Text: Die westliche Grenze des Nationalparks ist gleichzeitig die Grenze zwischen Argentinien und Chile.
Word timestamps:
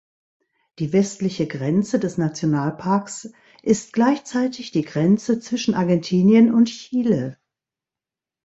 Die 0.79 0.93
westliche 0.93 1.45
Grenze 1.45 1.99
des 1.99 2.17
Nationalparks 2.17 3.29
ist 3.61 3.93
gleichzeitig 3.93 4.71
die 4.71 4.81
Grenze 4.81 5.39
zwischen 5.39 5.75
Argentinien 5.75 6.51
und 6.51 6.69
Chile. 6.69 7.37